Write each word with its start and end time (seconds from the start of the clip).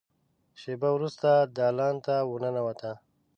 شېبه 0.61 0.89
وروسته 0.93 1.29
دالان 1.57 1.95
ته 2.05 2.15
ور 2.29 2.39
ننوته. 2.43 2.91